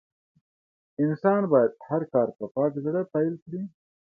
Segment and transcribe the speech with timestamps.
[1.03, 3.61] انسان بايد هر کار په پاک زړه پيل کړي.